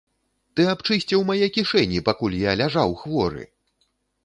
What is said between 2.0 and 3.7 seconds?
пакуль я ляжаў хворы!